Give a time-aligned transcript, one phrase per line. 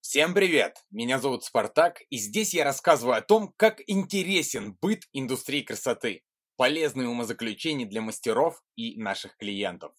[0.00, 0.76] Всем привет!
[0.92, 6.22] Меня зовут Спартак, и здесь я рассказываю о том, как интересен быт индустрии красоты,
[6.56, 9.92] полезные умозаключения для мастеров и наших клиентов.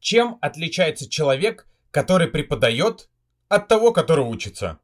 [0.00, 3.10] Чем отличается человек, который преподает,
[3.48, 4.80] от того, который учится?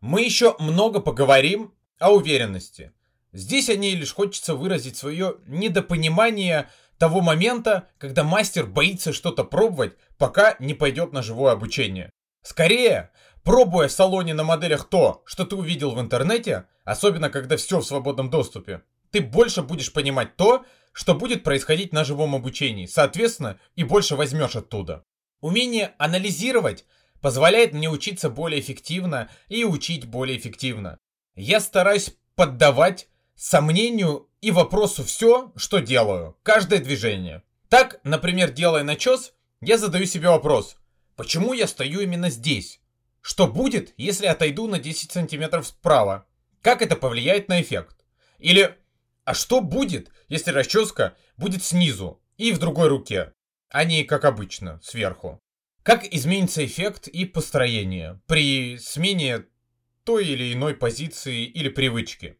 [0.00, 2.92] Мы еще много поговорим о уверенности.
[3.32, 9.96] Здесь о ней лишь хочется выразить свое недопонимание того момента, когда мастер боится что-то пробовать,
[10.16, 12.10] пока не пойдет на живое обучение.
[12.42, 13.10] Скорее,
[13.44, 17.86] пробуя в салоне на моделях то, что ты увидел в интернете, особенно когда все в
[17.86, 23.84] свободном доступе, ты больше будешь понимать то, что будет происходить на живом обучении, соответственно, и
[23.84, 25.04] больше возьмешь оттуда.
[25.40, 26.86] Умение анализировать
[27.20, 30.98] позволяет мне учиться более эффективно и учить более эффективно.
[31.34, 37.42] Я стараюсь поддавать сомнению и вопросу все, что делаю, каждое движение.
[37.68, 40.76] Так, например, делая начес, я задаю себе вопрос,
[41.16, 42.80] почему я стою именно здесь?
[43.20, 46.26] Что будет, если отойду на 10 сантиметров справа?
[46.62, 48.04] Как это повлияет на эффект?
[48.38, 48.76] Или,
[49.24, 53.32] а что будет, если расческа будет снизу и в другой руке,
[53.68, 55.38] а не, как обычно, сверху?
[55.82, 59.46] Как изменится эффект и построение при смене
[60.04, 62.38] той или иной позиции или привычки?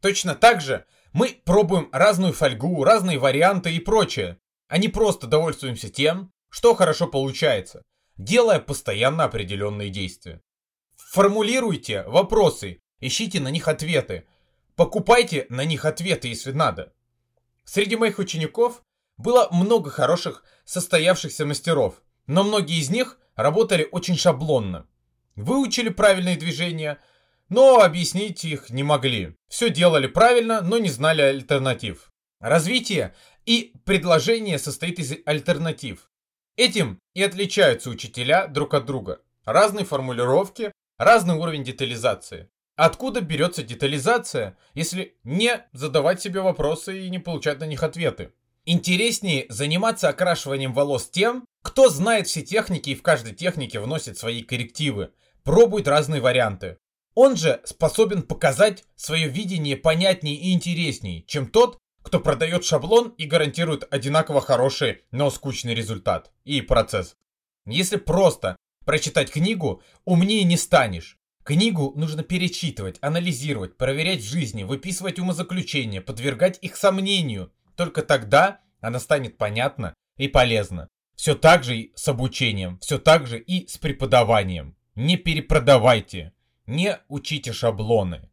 [0.00, 5.88] Точно так же мы пробуем разную фольгу, разные варианты и прочее, а не просто довольствуемся
[5.88, 7.84] тем, что хорошо получается,
[8.16, 10.40] делая постоянно определенные действия.
[10.96, 14.26] Формулируйте вопросы, ищите на них ответы,
[14.74, 16.92] покупайте на них ответы, если надо.
[17.64, 18.82] Среди моих учеников
[19.16, 24.86] было много хороших состоявшихся мастеров, но многие из них работали очень шаблонно.
[25.36, 26.98] Выучили правильные движения–
[27.50, 29.36] но объяснить их не могли.
[29.48, 32.10] Все делали правильно, но не знали альтернатив.
[32.38, 33.14] Развитие
[33.44, 36.10] и предложение состоит из альтернатив.
[36.56, 39.20] Этим и отличаются учителя друг от друга.
[39.44, 42.48] Разные формулировки, разный уровень детализации.
[42.76, 48.32] Откуда берется детализация, если не задавать себе вопросы и не получать на них ответы?
[48.64, 54.42] Интереснее заниматься окрашиванием волос тем, кто знает все техники и в каждой технике вносит свои
[54.42, 55.12] коррективы,
[55.44, 56.78] пробует разные варианты.
[57.14, 63.26] Он же способен показать свое видение понятнее и интереснее, чем тот, кто продает шаблон и
[63.26, 67.16] гарантирует одинаково хороший, но скучный результат и процесс.
[67.66, 68.56] Если просто
[68.86, 71.18] прочитать книгу, умнее не станешь.
[71.44, 77.52] Книгу нужно перечитывать, анализировать, проверять в жизни, выписывать умозаключения, подвергать их сомнению.
[77.76, 80.88] Только тогда она станет понятна и полезна.
[81.20, 84.74] Все так же и с обучением, все так же и с преподаванием.
[84.94, 86.32] Не перепродавайте.
[86.64, 88.26] Не учите шаблоны.